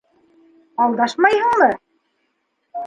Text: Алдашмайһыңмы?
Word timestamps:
Алдашмайһыңмы? 0.85 1.71